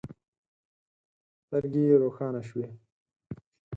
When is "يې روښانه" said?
1.89-2.41